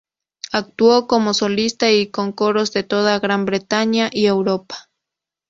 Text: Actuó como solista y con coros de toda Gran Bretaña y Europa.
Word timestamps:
Actuó 0.51 1.05
como 1.05 1.35
solista 1.35 1.91
y 1.91 2.07
con 2.09 2.31
coros 2.31 2.73
de 2.73 2.81
toda 2.81 3.19
Gran 3.19 3.45
Bretaña 3.45 4.09
y 4.11 4.25
Europa. 4.25 4.89